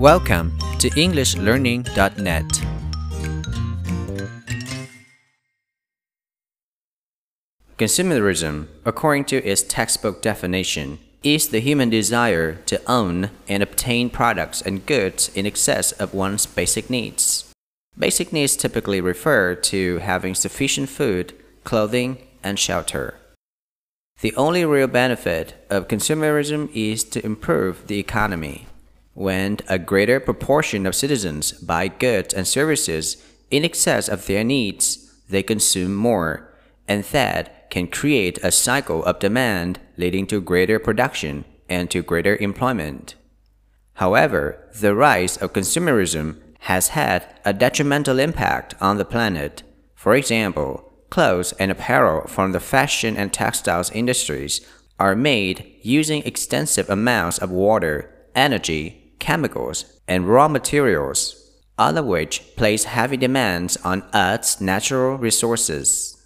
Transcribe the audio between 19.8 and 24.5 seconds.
having sufficient food, clothing, and shelter. The